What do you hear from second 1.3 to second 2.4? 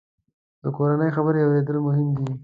اورېدل مهم دي.